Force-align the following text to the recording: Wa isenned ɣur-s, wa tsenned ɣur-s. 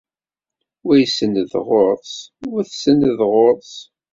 Wa 0.85 0.93
isenned 1.03 1.53
ɣur-s, 1.67 2.15
wa 2.51 2.61
tsenned 2.69 3.19
ɣur-s. 3.31 3.75